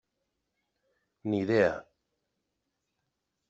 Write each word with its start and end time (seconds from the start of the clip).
Ni 1.27 1.41
idea. 1.43 1.75